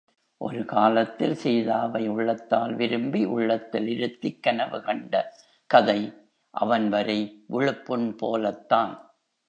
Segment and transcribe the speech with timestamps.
[0.41, 5.13] ஒரு காலத்தில் சீதாவை உள்ளத்தால் விரும்பி, உள்ளத்தில் இருத்திக் கனவுகண்ட
[5.69, 5.99] கதை
[6.53, 7.19] அவன் வரை
[7.47, 8.95] விழுப்புண் போலத்தான்!